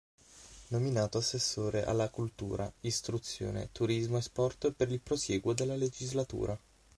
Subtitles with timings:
[0.69, 6.59] Nominato assessore alla cultura, istruzione, turismo e sport per il prosieguo della legislatura.